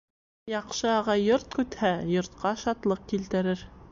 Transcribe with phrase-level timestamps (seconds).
[0.51, 3.65] Яҡшы ағай йорт көтһә, йортҡа шатлыҡ килтерер